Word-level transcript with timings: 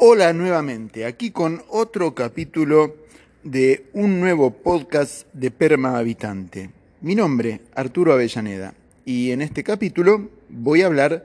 Hola 0.00 0.32
nuevamente, 0.32 1.06
aquí 1.06 1.32
con 1.32 1.64
otro 1.66 2.14
capítulo 2.14 2.94
de 3.42 3.86
un 3.94 4.20
nuevo 4.20 4.52
podcast 4.52 5.26
de 5.32 5.50
Perma 5.50 5.98
Habitante. 5.98 6.70
Mi 7.00 7.16
nombre, 7.16 7.62
Arturo 7.74 8.12
Avellaneda, 8.12 8.74
y 9.04 9.32
en 9.32 9.42
este 9.42 9.64
capítulo 9.64 10.30
voy 10.48 10.82
a 10.82 10.86
hablar 10.86 11.24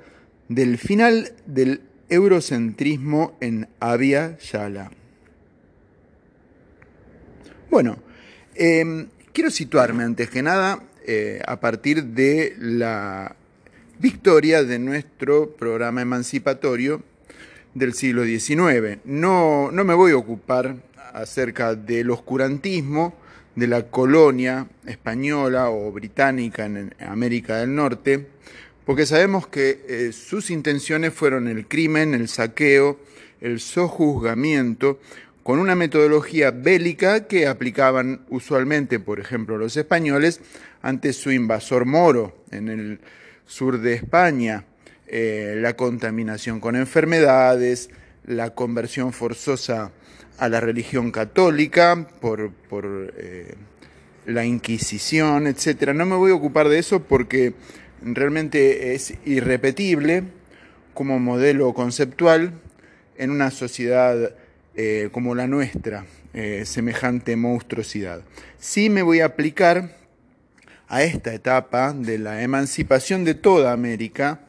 del 0.49 0.79
final 0.79 1.33
del 1.45 1.81
eurocentrismo 2.09 3.37
en 3.41 3.67
Avia 3.79 4.39
Yala. 4.39 4.89
Bueno, 7.69 7.99
em, 8.55 9.07
quiero 9.33 9.51
situarme 9.51 10.01
antes 10.01 10.31
que 10.31 10.41
nada 10.41 10.81
eh, 11.05 11.43
a 11.45 11.59
partir 11.59 12.03
de 12.03 12.55
la 12.57 13.35
victoria 13.99 14.63
de 14.63 14.79
nuestro 14.79 15.51
programa 15.51 16.01
emancipatorio 16.01 17.03
del 17.73 17.93
siglo 17.93 18.23
XIX. 18.23 18.99
No, 19.05 19.71
no 19.71 19.83
me 19.83 19.93
voy 19.93 20.11
a 20.11 20.17
ocupar 20.17 20.75
acerca 21.13 21.75
del 21.75 22.11
oscurantismo 22.11 23.15
de 23.55 23.67
la 23.67 23.83
colonia 23.83 24.67
española 24.85 25.69
o 25.69 25.91
británica 25.91 26.65
en 26.65 26.93
América 26.99 27.57
del 27.57 27.75
Norte, 27.75 28.27
porque 28.85 29.05
sabemos 29.05 29.47
que 29.47 29.85
eh, 29.87 30.11
sus 30.11 30.49
intenciones 30.49 31.13
fueron 31.13 31.47
el 31.47 31.67
crimen, 31.67 32.13
el 32.13 32.27
saqueo, 32.27 32.99
el 33.41 33.59
sojuzgamiento, 33.59 34.99
con 35.43 35.59
una 35.59 35.75
metodología 35.75 36.51
bélica 36.51 37.27
que 37.27 37.47
aplicaban 37.47 38.21
usualmente, 38.29 38.99
por 38.99 39.19
ejemplo, 39.19 39.57
los 39.57 39.75
españoles 39.75 40.39
ante 40.81 41.13
su 41.13 41.31
invasor 41.31 41.85
moro 41.85 42.43
en 42.51 42.69
el 42.69 42.99
sur 43.45 43.79
de 43.79 43.93
España, 43.93 44.65
eh, 45.07 45.57
la 45.59 45.75
contaminación 45.75 46.59
con 46.59 46.75
enfermedades, 46.75 47.89
la 48.25 48.51
conversión 48.51 49.13
forzosa 49.13 49.91
a 50.37 50.49
la 50.49 50.59
religión 50.59 51.11
católica 51.11 52.07
por, 52.19 52.51
eh, 53.17 53.55
la 54.25 54.45
Inquisición, 54.45 55.47
etc. 55.47 55.93
No 55.93 56.05
me 56.05 56.15
voy 56.15 56.31
a 56.31 56.35
ocupar 56.35 56.69
de 56.69 56.79
eso 56.79 57.03
porque 57.03 57.53
realmente 58.01 58.93
es 58.93 59.13
irrepetible 59.25 60.23
como 60.93 61.19
modelo 61.19 61.73
conceptual 61.73 62.53
en 63.17 63.31
una 63.31 63.51
sociedad 63.51 64.35
eh, 64.75 65.09
como 65.11 65.35
la 65.35 65.47
nuestra, 65.47 66.05
semejante 66.63 67.35
monstruosidad. 67.35 68.21
Sí 68.57 68.89
me 68.89 69.03
voy 69.03 69.19
a 69.19 69.25
aplicar 69.25 69.95
a 70.87 71.03
esta 71.03 71.33
etapa 71.33 71.93
de 71.93 72.17
la 72.17 72.41
emancipación 72.41 73.23
de 73.23 73.35
toda 73.35 73.71
América, 73.71 74.39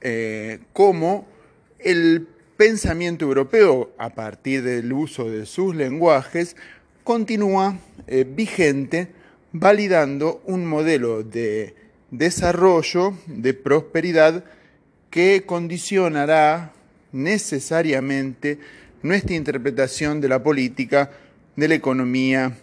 eh, 0.00 0.60
como 0.72 1.26
el 1.78 2.26
pensamiento 2.56 3.24
europeo, 3.24 3.92
a 3.98 4.10
partir 4.10 4.62
del 4.62 4.92
uso 4.92 5.30
de 5.30 5.46
sus 5.46 5.74
lenguajes, 5.74 6.56
continúa 7.04 7.78
eh, 8.06 8.26
vigente, 8.28 9.08
validando 9.52 10.42
un 10.44 10.66
modelo 10.66 11.22
de 11.22 11.74
desarrollo, 12.10 13.14
de 13.26 13.54
prosperidad, 13.54 14.44
que 15.10 15.44
condicionará 15.44 16.72
necesariamente 17.12 18.58
nuestra 19.02 19.34
interpretación 19.34 20.20
de 20.20 20.28
la 20.28 20.42
política, 20.42 21.10
de 21.56 21.68
la 21.68 21.74
economía 21.74 22.56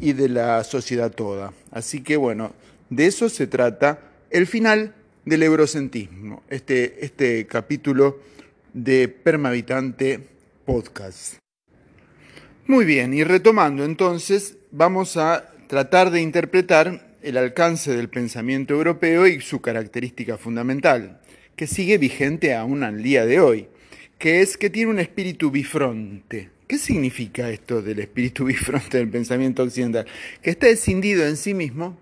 y 0.00 0.12
de 0.12 0.28
la 0.28 0.62
sociedad 0.64 1.10
toda. 1.10 1.52
Así 1.70 2.02
que 2.02 2.16
bueno, 2.16 2.52
de 2.90 3.06
eso 3.06 3.28
se 3.28 3.46
trata 3.46 3.98
el 4.30 4.46
final 4.46 4.94
del 5.28 5.42
eurocentrismo, 5.42 6.42
este, 6.48 7.04
este 7.04 7.46
capítulo 7.46 8.20
de 8.72 9.08
Permavitante 9.08 10.20
Podcast. 10.64 11.34
Muy 12.66 12.84
bien, 12.84 13.12
y 13.12 13.24
retomando 13.24 13.84
entonces, 13.84 14.56
vamos 14.70 15.16
a 15.16 15.52
tratar 15.66 16.10
de 16.10 16.22
interpretar 16.22 17.16
el 17.22 17.36
alcance 17.36 17.94
del 17.94 18.08
pensamiento 18.08 18.74
europeo 18.74 19.26
y 19.26 19.40
su 19.40 19.60
característica 19.60 20.38
fundamental, 20.38 21.20
que 21.56 21.66
sigue 21.66 21.98
vigente 21.98 22.54
aún 22.54 22.82
al 22.82 23.02
día 23.02 23.26
de 23.26 23.40
hoy, 23.40 23.68
que 24.18 24.40
es 24.40 24.56
que 24.56 24.70
tiene 24.70 24.90
un 24.90 24.98
espíritu 24.98 25.50
bifronte. 25.50 26.50
¿Qué 26.66 26.78
significa 26.78 27.50
esto 27.50 27.82
del 27.82 27.98
espíritu 27.98 28.44
bifronte 28.46 28.98
del 28.98 29.10
pensamiento 29.10 29.62
occidental? 29.62 30.06
Que 30.42 30.50
está 30.50 30.68
escindido 30.68 31.26
en 31.26 31.36
sí 31.36 31.52
mismo 31.52 31.98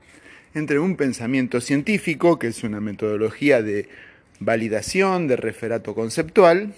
entre 0.57 0.79
un 0.79 0.97
pensamiento 0.97 1.61
científico, 1.61 2.39
que 2.39 2.47
es 2.47 2.65
una 2.65 2.81
metodología 2.81 3.61
de 3.61 3.89
validación, 4.41 5.29
de 5.29 5.37
referato 5.37 5.95
conceptual, 5.95 6.73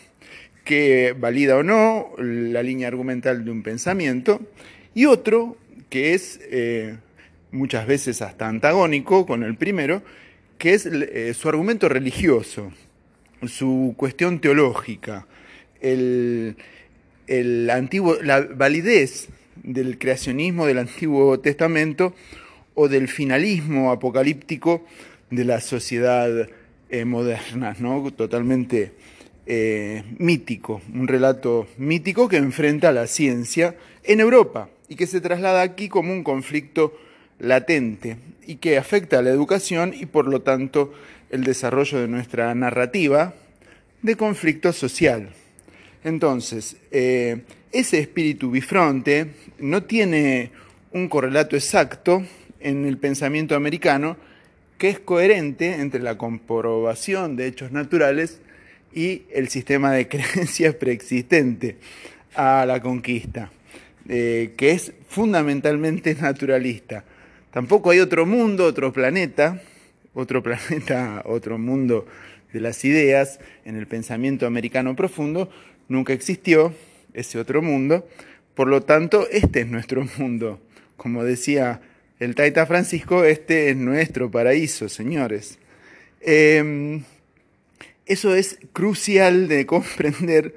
que 0.64 1.14
valida 1.16 1.56
o 1.56 1.62
no 1.62 2.10
la 2.18 2.64
línea 2.64 2.88
argumental 2.88 3.44
de 3.44 3.50
un 3.52 3.62
pensamiento, 3.62 4.40
y 4.96 5.06
otro 5.06 5.56
que 5.90 6.14
es 6.14 6.40
eh, 6.50 6.96
muchas 7.52 7.86
veces 7.86 8.20
hasta 8.20 8.48
antagónico 8.48 9.26
con 9.26 9.44
el 9.44 9.54
primero, 9.54 10.02
que 10.58 10.74
es 10.74 10.84
eh, 10.84 11.32
su 11.34 11.48
argumento 11.48 11.88
religioso, 11.88 12.72
su 13.46 13.94
cuestión 13.96 14.40
teológica, 14.40 15.28
el, 15.80 16.56
antiguo, 17.70 18.16
la 18.24 18.40
validez 18.40 19.28
del 19.62 19.98
creacionismo 19.98 20.66
del 20.66 20.78
Antiguo 20.78 21.38
Testamento 21.38 22.12
o 22.80 22.88
del 22.88 23.08
finalismo 23.08 23.90
apocalíptico 23.90 24.84
de 25.30 25.44
la 25.44 25.60
sociedad 25.60 26.48
eh, 26.88 27.04
moderna, 27.04 27.74
¿no? 27.80 28.08
totalmente 28.12 28.92
eh, 29.46 30.04
mítico, 30.18 30.80
un 30.94 31.08
relato 31.08 31.66
mítico 31.76 32.28
que 32.28 32.36
enfrenta 32.36 32.90
a 32.90 32.92
la 32.92 33.08
ciencia 33.08 33.74
en 34.04 34.20
Europa 34.20 34.68
y 34.88 34.94
que 34.94 35.08
se 35.08 35.20
traslada 35.20 35.62
aquí 35.62 35.88
como 35.88 36.12
un 36.12 36.22
conflicto 36.22 36.96
latente 37.40 38.16
y 38.46 38.56
que 38.56 38.78
afecta 38.78 39.18
a 39.18 39.22
la 39.22 39.30
educación 39.30 39.92
y 39.92 40.06
por 40.06 40.28
lo 40.28 40.42
tanto 40.42 40.94
el 41.30 41.42
desarrollo 41.42 41.98
de 41.98 42.06
nuestra 42.06 42.54
narrativa 42.54 43.34
de 44.02 44.14
conflicto 44.14 44.72
social. 44.72 45.30
Entonces, 46.04 46.76
eh, 46.92 47.42
ese 47.72 47.98
espíritu 47.98 48.52
bifronte 48.52 49.32
no 49.58 49.82
tiene 49.82 50.52
un 50.92 51.08
correlato 51.08 51.56
exacto 51.56 52.22
en 52.60 52.84
el 52.84 52.98
pensamiento 52.98 53.54
americano 53.54 54.16
que 54.78 54.88
es 54.88 55.00
coherente 55.00 55.74
entre 55.74 56.00
la 56.00 56.16
comprobación 56.16 57.36
de 57.36 57.46
hechos 57.48 57.72
naturales 57.72 58.40
y 58.94 59.22
el 59.32 59.48
sistema 59.48 59.92
de 59.92 60.08
creencias 60.08 60.74
preexistente 60.74 61.76
a 62.34 62.64
la 62.66 62.80
conquista, 62.80 63.50
eh, 64.08 64.54
que 64.56 64.70
es 64.70 64.92
fundamentalmente 65.08 66.14
naturalista. 66.14 67.04
Tampoco 67.50 67.90
hay 67.90 67.98
otro 68.00 68.24
mundo, 68.26 68.64
otro 68.64 68.92
planeta, 68.92 69.60
otro 70.14 70.42
planeta, 70.42 71.22
otro 71.26 71.58
mundo 71.58 72.06
de 72.52 72.60
las 72.60 72.84
ideas 72.84 73.40
en 73.64 73.76
el 73.76 73.86
pensamiento 73.86 74.46
americano 74.46 74.96
profundo, 74.96 75.50
nunca 75.88 76.12
existió 76.12 76.72
ese 77.12 77.38
otro 77.38 77.62
mundo, 77.62 78.06
por 78.54 78.68
lo 78.68 78.82
tanto, 78.82 79.28
este 79.30 79.60
es 79.60 79.68
nuestro 79.68 80.04
mundo. 80.18 80.60
Como 80.96 81.22
decía 81.22 81.80
el 82.20 82.34
Taita 82.34 82.66
Francisco, 82.66 83.24
este 83.24 83.70
es 83.70 83.76
nuestro 83.76 84.30
paraíso, 84.30 84.88
señores. 84.88 85.58
Em, 86.20 87.04
eso 88.06 88.34
es 88.34 88.58
crucial 88.72 89.46
de 89.46 89.66
comprender 89.66 90.56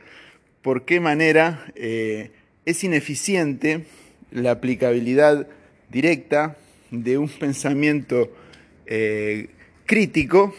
por 0.63 0.85
qué 0.85 0.99
manera 0.99 1.71
eh, 1.75 2.31
es 2.65 2.83
ineficiente 2.83 3.85
la 4.31 4.51
aplicabilidad 4.51 5.47
directa 5.89 6.57
de 6.89 7.17
un 7.17 7.29
pensamiento 7.29 8.31
eh, 8.87 9.49
crítico 9.85 10.55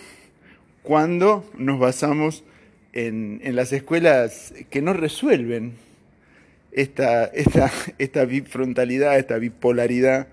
cuando 0.83 1.51
nos 1.57 1.79
basamos 1.79 2.45
en, 2.93 3.41
las 3.57 3.73
escuelas 3.73 4.55
que 4.71 4.83
no 4.83 4.93
resuelven 4.93 5.73
esta, 6.71 7.25
esta, 7.25 7.73
esta 7.99 8.25
bifrontalidad, 8.25 9.19
esta 9.19 9.39
bipolaridad 9.39 10.29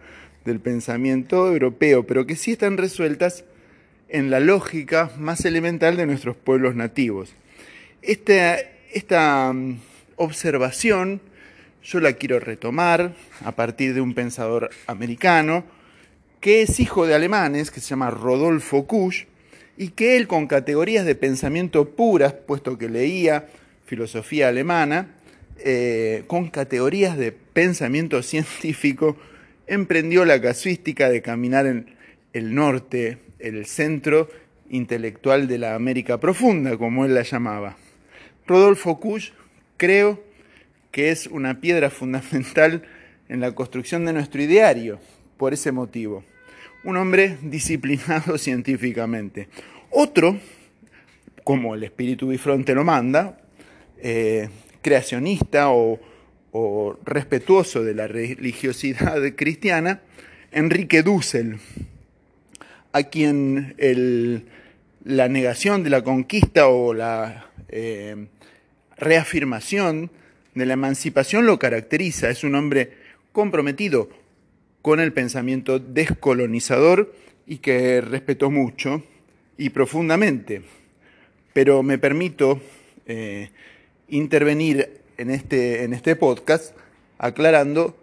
del 0.49 0.59
pensamiento 0.59 1.47
europeo, 1.47 2.05
pero 2.05 2.25
que 2.25 2.35
sí 2.35 2.51
están 2.51 2.77
resueltas 2.77 3.45
en 4.09 4.31
la 4.31 4.39
lógica 4.39 5.11
más 5.17 5.45
elemental 5.45 5.95
de 5.95 6.07
nuestros 6.07 6.35
pueblos 6.35 6.75
nativos. 6.75 7.33
Esta, 8.01 8.57
esta 8.91 9.53
mm, 9.53 9.79
observación 10.15 11.21
yo 11.83 11.99
la 11.99 12.13
quiero 12.13 12.39
retomar 12.39 13.13
a 13.45 13.51
partir 13.53 13.93
de 13.93 14.01
un 14.01 14.13
pensador 14.13 14.69
americano 14.87 15.63
que 16.41 16.61
es 16.61 16.79
hijo 16.79 17.05
de 17.05 17.15
alemanes, 17.15 17.69
que 17.69 17.79
se 17.79 17.89
llama 17.89 18.11
Rodolfo 18.11 18.85
Kusch, 18.85 19.25
y 19.77 19.89
que 19.89 20.17
él 20.17 20.27
con 20.27 20.47
categorías 20.47 21.05
de 21.05 21.15
pensamiento 21.15 21.89
puras, 21.95 22.33
puesto 22.33 22.77
que 22.77 22.89
leía 22.89 23.47
filosofía 23.85 24.47
alemana, 24.47 25.15
eh, 25.59 26.23
con 26.27 26.49
categorías 26.49 27.17
de 27.17 27.31
pensamiento 27.31 28.21
científico, 28.23 29.17
emprendió 29.69 30.25
la 30.25 30.42
casuística 30.42 31.10
de 31.10 31.21
caminar 31.21 31.68
en 31.68 31.95
el 32.33 32.54
norte, 32.54 33.19
el 33.38 33.66
centro 33.66 34.30
intelectual 34.69 35.48
de 35.48 35.60
la 35.60 35.75
América 35.75 36.19
profunda, 36.19 36.75
como 36.77 37.06
él 37.06 37.13
la 37.13 37.21
llamaba. 37.21 37.77
Rodolfo 38.48 39.00
Kusch 39.00 39.31
creo 39.77 40.21
que 40.92 41.12
es 41.12 41.27
una 41.27 41.62
piedra 41.62 41.89
fundamental 41.92 42.83
en 43.30 43.39
la 43.39 43.54
construcción 43.54 44.06
de 44.06 44.13
nuestro 44.13 44.42
ideario, 44.42 45.00
por 45.38 45.54
ese 45.54 45.71
motivo. 45.71 46.24
Un 46.83 46.98
hombre 46.98 47.38
disciplinado 47.44 48.38
científicamente. 48.39 49.50
Otro, 49.92 50.39
como 51.44 51.75
el 51.75 51.83
espíritu 51.83 52.30
bifronte 52.30 52.74
lo 52.74 52.83
manda, 52.83 53.39
eh, 54.01 54.50
creacionista 54.81 55.69
o, 55.69 56.00
respetuoso 57.05 57.83
de 57.83 57.93
la 57.93 58.07
religiosidad 58.07 59.21
cristiana, 59.35 60.01
Enrique 60.51 61.03
Dussel, 61.03 61.57
a 62.91 63.03
quien 63.03 63.75
la 65.03 65.27
negación 65.29 65.83
de 65.83 65.89
la 65.89 66.03
conquista 66.03 66.67
o 66.67 66.93
la 66.93 67.49
eh, 67.69 68.27
reafirmación 68.97 70.11
de 70.55 70.65
la 70.65 70.73
emancipación 70.73 71.45
lo 71.45 71.59
caracteriza. 71.59 72.29
Es 72.29 72.43
un 72.43 72.55
hombre 72.55 72.93
comprometido 73.31 74.09
con 74.81 74.99
el 74.99 75.13
pensamiento 75.13 75.79
descolonizador 75.79 77.13
y 77.45 77.57
que 77.57 78.01
respetó 78.01 78.49
mucho 78.49 79.03
y 79.57 79.69
profundamente. 79.69 80.63
Pero 81.53 81.83
me 81.83 81.97
permito 81.97 82.61
eh, 83.05 83.49
intervenir 84.07 84.98
en 85.19 85.30
este, 85.31 85.83
en 85.83 85.94
este 85.94 86.16
podcast 86.16 86.74
aclarando 87.18 87.95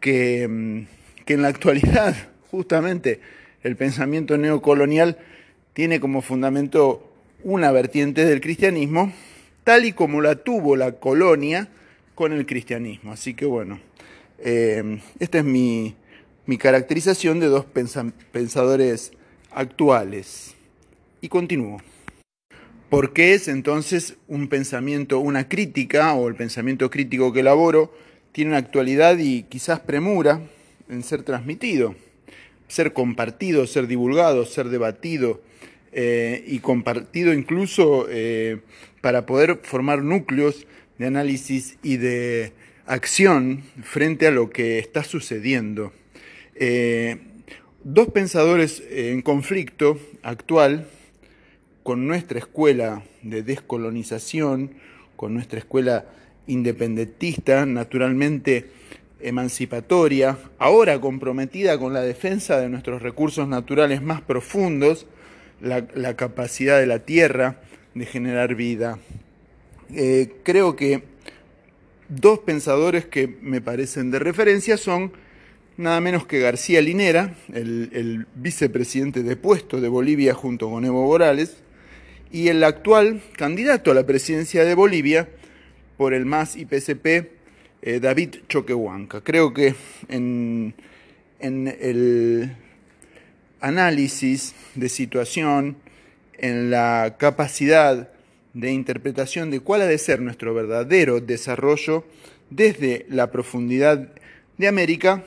que, 0.00 0.46
mm, 0.48 1.24
que 1.24 1.34
en 1.34 1.42
la 1.42 1.48
actualidad 1.48 2.14
justamente 2.50 3.20
el 3.62 3.76
pensamiento 3.76 4.36
neocolonial 4.36 5.16
tiene 5.72 6.00
como 6.00 6.20
fundamento 6.20 7.10
una 7.44 7.70
vertiente 7.70 8.24
del 8.24 8.40
cristianismo, 8.40 9.12
tal 9.62 9.84
y 9.84 9.92
como 9.92 10.20
la 10.20 10.34
tuvo 10.34 10.74
la 10.74 10.92
colonia 10.92 11.68
con 12.16 12.32
el 12.32 12.44
cristianismo. 12.44 13.12
Así 13.12 13.34
que 13.34 13.46
bueno, 13.46 13.78
eh, 14.38 15.00
esta 15.20 15.38
es 15.38 15.44
mi, 15.44 15.94
caracterización 16.58 17.38
de 17.38 17.46
dos 17.46 17.66
pensadores 18.32 19.12
actuales. 19.52 20.54
Y 21.20 21.28
continúo. 21.28 21.80
¿Por 22.94 23.12
qué 23.12 23.34
es 23.34 23.48
entonces 23.48 24.14
un 24.28 24.46
pensamiento, 24.46 25.18
una 25.18 25.48
crítica 25.48 26.14
o 26.14 26.28
el 26.28 26.36
pensamiento 26.36 26.90
crítico 26.90 27.32
que 27.32 27.40
elaboro 27.40 27.92
tiene 28.30 28.52
una 28.52 28.58
actualidad 28.58 29.18
y 29.18 29.42
quizás 29.42 29.80
premura 29.80 30.40
en 30.88 31.02
ser 31.02 31.24
transmitido, 31.24 31.96
ser 32.68 32.92
compartido, 32.92 33.66
ser 33.66 33.88
divulgado, 33.88 34.46
ser 34.46 34.68
debatido 34.68 35.42
eh, 35.90 36.44
y 36.46 36.60
compartido 36.60 37.34
incluso 37.34 38.06
eh, 38.08 38.60
para 39.00 39.26
poder 39.26 39.58
formar 39.64 40.04
núcleos 40.04 40.64
de 40.98 41.08
análisis 41.08 41.78
y 41.82 41.96
de 41.96 42.52
acción 42.86 43.64
frente 43.82 44.28
a 44.28 44.30
lo 44.30 44.50
que 44.50 44.78
está 44.78 45.02
sucediendo. 45.02 45.92
Eh, 46.54 47.16
dos 47.82 48.06
pensadores 48.10 48.84
en 48.88 49.20
conflicto 49.20 49.98
actual 50.22 50.86
con 51.84 52.08
nuestra 52.08 52.40
escuela 52.40 53.04
de 53.22 53.44
descolonización, 53.44 54.72
con 55.14 55.34
nuestra 55.34 55.60
escuela 55.60 56.06
independentista, 56.48 57.64
naturalmente 57.64 58.70
emancipatoria, 59.20 60.36
ahora 60.58 61.00
comprometida 61.00 61.78
con 61.78 61.92
la 61.92 62.00
defensa 62.00 62.58
de 62.58 62.68
nuestros 62.68 63.00
recursos 63.02 63.46
naturales 63.46 64.02
más 64.02 64.20
profundos, 64.20 65.06
la, 65.60 66.16
capacidad 66.16 66.80
de 66.80 66.86
la 66.86 66.98
tierra 66.98 67.60
de 67.94 68.04
generar 68.04 68.56
vida. 68.56 68.98
Eh, 69.94 70.32
creo 70.42 70.74
que 70.74 71.14
Dos 72.08 72.40
pensadores 72.40 73.06
que 73.06 73.26
me 73.40 73.62
parecen 73.62 74.10
de 74.10 74.18
referencia 74.18 74.76
son 74.76 75.12
nada 75.78 76.00
menos 76.00 76.26
que 76.26 76.38
García 76.38 76.82
Linera, 76.82 77.34
el, 77.52 78.26
vicepresidente 78.34 79.22
depuesto 79.22 79.80
de 79.80 79.88
Bolivia 79.88 80.34
junto 80.34 80.68
con 80.68 80.84
Evo 80.84 81.06
Morales, 81.06 81.56
y 82.34 82.48
el 82.48 82.64
actual 82.64 83.22
candidato 83.36 83.92
a 83.92 83.94
la 83.94 84.04
presidencia 84.04 84.64
de 84.64 84.74
Bolivia 84.74 85.28
por 85.96 86.12
el 86.14 86.26
MAS 86.26 86.56
y 86.56 86.64
PSP, 86.64 87.30
eh, 87.80 88.00
David 88.00 88.38
Choquehuanca. 88.48 89.20
Creo 89.20 89.54
que 89.54 89.76
en, 90.08 90.74
en 91.38 91.68
el 91.80 92.56
análisis 93.60 94.52
de 94.74 94.88
situación, 94.88 95.76
en 96.36 96.72
la 96.72 97.14
capacidad 97.20 98.10
de 98.52 98.72
interpretación 98.72 99.52
de 99.52 99.60
cuál 99.60 99.82
ha 99.82 99.86
de 99.86 99.98
ser 99.98 100.20
nuestro 100.20 100.54
verdadero 100.54 101.20
desarrollo 101.20 102.04
desde 102.50 103.06
la 103.10 103.30
profundidad 103.30 104.08
de 104.58 104.66
América, 104.66 105.22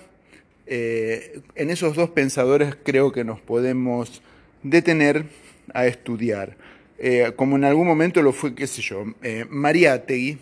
eh, 0.65 1.39
en 1.55 1.69
esos 1.69 1.95
dos 1.95 2.09
pensadores 2.09 2.75
creo 2.83 3.13
que 3.13 3.23
nos 3.23 3.39
podemos 3.39 4.21
detener 4.61 5.23
a 5.73 5.85
estudiar. 5.85 6.57
Eh, 6.99 7.31
como 7.35 7.55
en 7.55 7.63
algún 7.63 7.87
momento 7.87 8.21
lo 8.21 8.33
fue, 8.33 8.55
qué 8.55 8.67
sé 8.67 8.81
yo, 8.81 9.05
eh, 9.21 9.45
Mariátegui, 9.49 10.37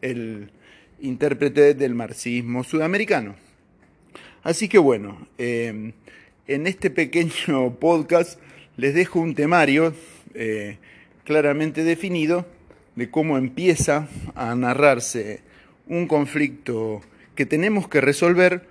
el 0.00 0.50
intérprete 1.00 1.74
del 1.74 1.94
marxismo 1.94 2.64
sudamericano. 2.64 3.34
Así 4.42 4.68
que 4.68 4.78
bueno, 4.78 5.26
en 5.36 5.94
este 6.46 6.90
pequeño 6.90 7.74
podcast 7.80 8.40
les 8.76 8.94
dejo 8.94 9.20
un 9.20 9.34
temario 9.34 9.94
claramente 11.24 11.84
definido 11.84 12.46
de 12.94 13.10
cómo 13.10 13.38
empieza 13.38 14.08
a 14.34 14.54
narrarse 14.54 15.40
un 15.86 16.06
conflicto 16.06 17.00
que 17.34 17.46
tenemos 17.46 17.86
que 17.86 18.00
resolver 18.00 18.62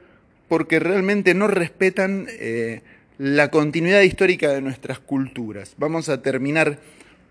porque 0.48 0.80
realmente 0.80 1.34
no 1.34 1.48
respetan 1.48 2.28
eh, 2.30 2.82
la 3.18 3.50
continuidad 3.50 4.02
histórica 4.02 4.52
de 4.52 4.62
nuestras 4.62 5.00
culturas. 5.00 5.76
Vamos 5.78 6.10
a 6.10 6.22
terminar 6.22 6.80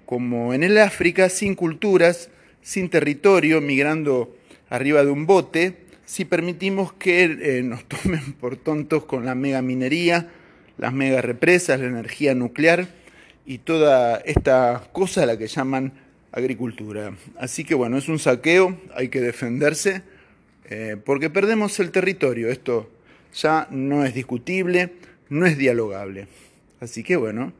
como 0.06 0.54
en 0.54 0.62
el 0.62 0.78
África, 0.78 1.28
sin 1.28 1.54
culturas, 1.56 2.30
sin 2.62 2.88
territorio, 2.88 3.60
migrando 3.60 4.34
arriba 4.70 5.04
de 5.04 5.10
un 5.10 5.26
bote, 5.26 5.76
si 6.06 6.24
permitimos 6.24 6.92
que 6.92 7.24
eh, 7.24 7.62
nos 7.62 7.84
tomen 7.88 8.32
por 8.34 8.56
tontos 8.56 9.04
con 9.04 9.26
la 9.26 9.34
mega 9.34 9.60
minería, 9.60 10.30
las 10.78 10.92
mega 10.92 11.20
represas, 11.20 11.80
la 11.80 11.86
energía 11.86 12.34
nuclear 12.34 12.88
y 13.44 13.58
toda 13.58 14.18
esta 14.18 14.88
cosa 14.92 15.24
a 15.24 15.26
la 15.26 15.36
que 15.36 15.48
llaman 15.48 15.92
agricultura. 16.32 17.12
Así 17.38 17.64
que 17.64 17.74
bueno, 17.74 17.98
es 17.98 18.08
un 18.08 18.18
saqueo, 18.18 18.78
hay 18.94 19.08
que 19.08 19.20
defenderse, 19.20 20.02
eh, 20.68 20.96
porque 21.04 21.30
perdemos 21.30 21.80
el 21.80 21.90
territorio. 21.90 22.48
Esto 22.50 22.90
ya 23.34 23.66
no 23.70 24.04
es 24.04 24.14
discutible, 24.14 24.92
no 25.28 25.46
es 25.46 25.58
dialogable. 25.58 26.28
Así 26.80 27.02
que 27.02 27.16
bueno, 27.16 27.52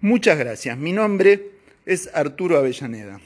muchas 0.00 0.38
gracias. 0.38 0.76
Mi 0.76 0.92
nombre 0.92 1.59
es 1.86 2.10
Arturo 2.14 2.58
Avellaneda. 2.58 3.20